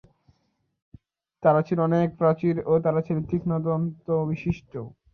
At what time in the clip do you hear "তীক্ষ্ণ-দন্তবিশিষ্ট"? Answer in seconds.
3.29-4.73